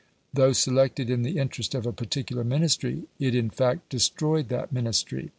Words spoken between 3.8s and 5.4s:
destroyed that Ministry.